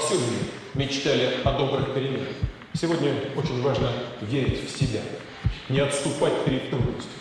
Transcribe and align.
всем 0.00 0.18
мире, 0.18 0.44
мечтали 0.74 1.28
о 1.44 1.52
добрых 1.52 1.94
переменах. 1.94 2.28
Сегодня 2.72 3.12
очень 3.36 3.60
важно 3.62 3.90
верить 4.22 4.64
в 4.64 4.78
себя, 4.78 5.00
не 5.68 5.80
отступать 5.80 6.44
перед 6.44 6.70
трудностью. 6.70 7.12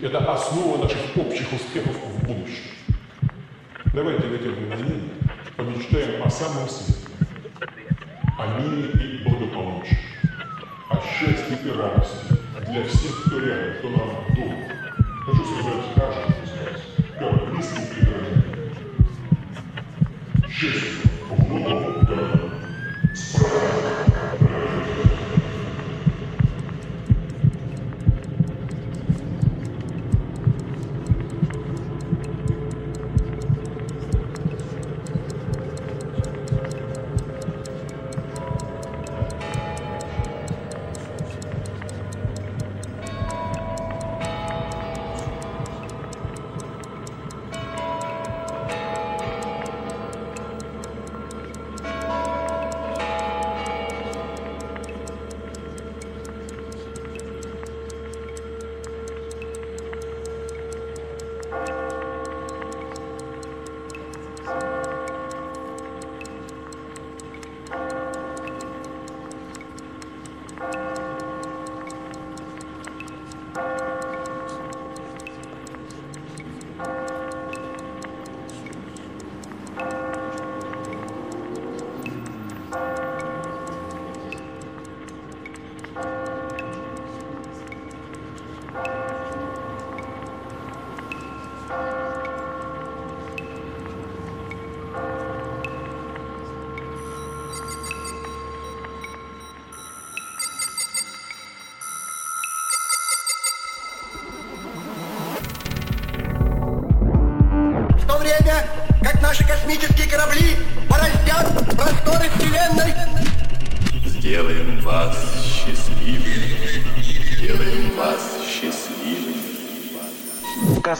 Это 0.00 0.18
основа 0.18 0.82
наших 0.82 1.16
общих 1.16 1.50
успехов 1.52 1.96
в 1.96 2.26
будущем. 2.26 2.64
Давайте 3.94 4.26
в 4.26 4.34
эти 4.34 4.48
мгновения 4.48 5.08
помечтаем 5.56 6.22
о 6.22 6.30
самом 6.30 6.68
светлом, 6.68 7.12
о 8.38 8.60
мире 8.60 8.90
и 8.92 9.24
благополучии, 9.24 9.98
о 10.90 11.00
счастье 11.00 11.58
и 11.64 11.70
радости 11.70 12.36
для 12.68 12.84
всех, 12.84 13.24
кто 13.24 13.38
рядом, 13.38 13.74
кто 13.78 13.88
нам 13.88 14.08
дома. 14.34 14.66
Хочу 15.24 15.44
сказать 15.44 15.94
каждому 15.94 16.36
из 16.44 16.50
вас, 16.60 16.82
как 17.18 17.50
близким 17.50 17.84
и 17.96 18.04
дорогим. 18.04 18.42
Счастье 20.50 21.06
в 21.30 21.95
Thank 23.52 23.98
you. 24.00 24.05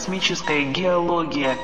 Космическая 0.06 0.62
геология. 0.72 1.56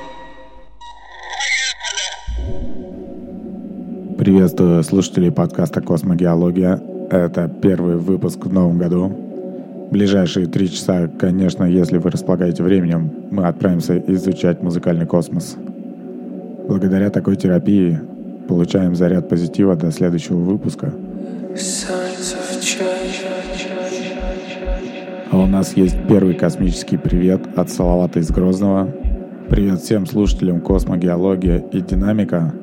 Приветствую 4.17 4.83
слушателей 4.83 5.31
подкаста 5.31 5.79
«Космогеология». 5.79 6.81
Это 7.09 7.47
первый 7.47 7.95
выпуск 7.95 8.45
в 8.45 8.51
новом 8.51 8.77
году. 8.77 9.07
Ближайшие 9.91 10.47
три 10.47 10.69
часа, 10.69 11.07
конечно, 11.07 11.63
если 11.63 11.97
вы 11.99 12.09
располагаете 12.09 12.63
временем, 12.63 13.13
мы 13.31 13.47
отправимся 13.47 13.97
изучать 14.07 14.61
музыкальный 14.61 15.05
космос. 15.05 15.55
Благодаря 16.67 17.09
такой 17.11 17.37
терапии 17.37 17.97
получаем 18.49 18.93
заряд 18.93 19.29
позитива 19.29 19.77
до 19.77 19.89
следующего 19.89 20.39
выпуска. 20.39 20.91
А 21.53 23.42
у 25.41 25.47
нас 25.47 25.75
есть 25.75 25.97
первый 26.07 26.35
космический 26.35 26.97
привет 26.97 27.57
от 27.57 27.69
Салавата 27.69 28.19
из 28.19 28.29
Грозного. 28.29 28.87
Привет 29.49 29.79
всем 29.81 30.05
слушателям 30.05 30.61
Космогеология 30.61 31.57
и 31.57 31.81
Динамика. 31.81 32.53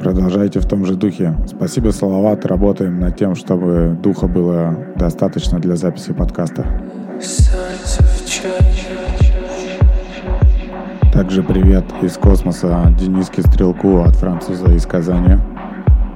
Продолжайте 0.00 0.60
в 0.60 0.66
том 0.66 0.86
же 0.86 0.94
духе. 0.94 1.34
Спасибо, 1.48 1.90
Салават. 1.90 2.46
Работаем 2.46 3.00
над 3.00 3.16
тем, 3.16 3.34
чтобы 3.34 3.98
духа 4.00 4.28
было 4.28 4.76
достаточно 4.96 5.58
для 5.58 5.74
записи 5.74 6.12
подкаста. 6.12 6.64
Также 11.12 11.42
привет 11.42 11.84
из 12.02 12.16
космоса 12.18 12.94
Дениске 13.00 13.42
Стрелку 13.42 14.02
от 14.02 14.14
француза 14.14 14.72
из 14.72 14.86
Казани. 14.86 15.38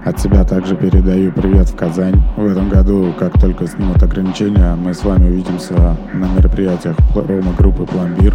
От 0.04 0.18
себя 0.18 0.42
также 0.42 0.74
передаю 0.74 1.30
привет 1.30 1.68
в 1.68 1.76
Казань. 1.76 2.20
В 2.36 2.44
этом 2.44 2.68
году, 2.68 3.14
как 3.16 3.38
только 3.40 3.68
снимут 3.68 4.02
ограничения, 4.02 4.74
мы 4.74 4.94
с 4.94 5.04
вами 5.04 5.28
увидимся 5.28 5.96
на 6.12 6.24
мероприятиях 6.36 6.96
промо-группы 7.14 7.86
«Пломбир». 7.86 8.34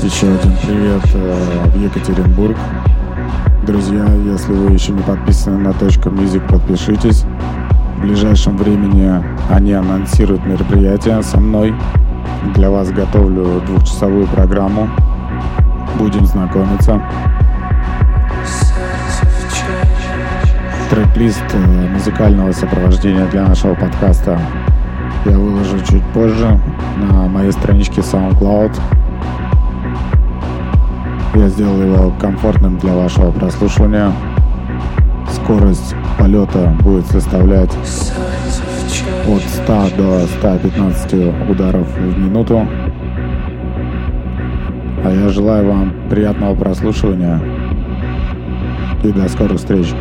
Еще 0.00 0.28
один 0.28 0.52
привет 0.64 1.02
э, 1.12 1.70
в 1.74 1.82
Екатеринбург. 1.82 2.56
Друзья, 3.66 4.04
если 4.32 4.52
вы 4.52 4.70
еще 4.72 4.92
не 4.92 5.02
подписаны 5.02 5.58
на 5.58 5.72
точку 5.72 6.10
Music, 6.10 6.48
подпишитесь. 6.48 7.24
В 7.96 8.02
ближайшем 8.02 8.56
времени 8.56 9.24
они 9.50 9.72
анонсируют 9.72 10.46
мероприятие 10.46 11.20
со 11.24 11.40
мной. 11.40 11.74
Для 12.54 12.70
вас 12.70 12.92
готовлю 12.92 13.60
двухчасовую 13.66 14.28
программу. 14.28 14.88
Будем 15.98 16.26
знакомиться. 16.26 17.02
Трек-лист 20.92 21.42
э, 21.54 21.88
музыкального 21.88 22.52
сопровождения 22.52 23.26
для 23.28 23.48
нашего 23.48 23.74
подкаста 23.74 24.38
я 25.24 25.38
выложу 25.38 25.78
чуть 25.88 26.04
позже 26.12 26.60
на 26.98 27.28
моей 27.28 27.50
страничке 27.50 28.02
SoundCloud. 28.02 28.78
Я 31.34 31.48
сделал 31.48 31.80
его 31.80 32.12
комфортным 32.20 32.76
для 32.76 32.92
вашего 32.92 33.30
прослушивания. 33.30 34.12
Скорость 35.32 35.94
полета 36.18 36.76
будет 36.82 37.06
составлять 37.06 37.72
от 37.74 39.42
100 39.42 39.96
до 39.96 40.26
115 40.26 41.48
ударов 41.48 41.88
в 41.96 42.18
минуту. 42.18 42.68
А 45.02 45.10
я 45.10 45.30
желаю 45.30 45.68
вам 45.68 45.94
приятного 46.10 46.54
прослушивания 46.54 47.40
и 49.02 49.08
до 49.08 49.26
скорых 49.30 49.56
встреч. 49.56 49.94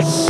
house. 0.00 0.29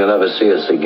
You'll 0.00 0.08
never 0.08 0.28
see 0.28 0.50
us 0.50 0.66
again. 0.70 0.79